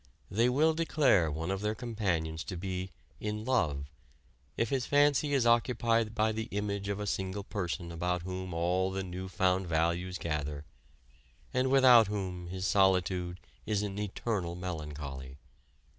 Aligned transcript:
They 0.31 0.49
will 0.49 0.73
declare 0.73 1.29
one 1.29 1.51
of 1.51 1.61
their 1.61 1.75
companions 1.75 2.43
to 2.45 2.57
be 2.57 2.89
'in 3.19 3.45
love' 3.45 3.85
if 4.57 4.69
his 4.69 4.87
fancy 4.87 5.31
is 5.35 5.45
occupied 5.45 6.15
by 6.15 6.31
the 6.31 6.47
image 6.49 6.89
of 6.89 6.99
a 6.99 7.05
single 7.05 7.43
person 7.43 7.91
about 7.91 8.23
whom 8.23 8.51
all 8.51 8.89
the 8.89 9.03
new 9.03 9.27
found 9.27 9.67
values 9.67 10.17
gather, 10.17 10.65
and 11.53 11.69
without 11.69 12.07
whom 12.07 12.47
his 12.47 12.65
solitude 12.65 13.39
is 13.67 13.83
an 13.83 13.99
eternal 13.99 14.55
melancholy. 14.55 15.37